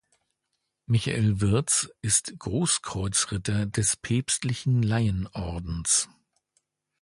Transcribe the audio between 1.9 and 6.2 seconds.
ist Großkreuzritter des Päpstlichen Laienordens.